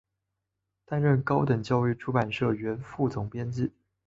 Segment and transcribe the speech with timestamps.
[0.83, 3.71] 担任高等教育出版社原副总编辑。